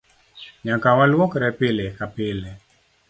[0.65, 2.49] Nyaka walwokre pile ka pile.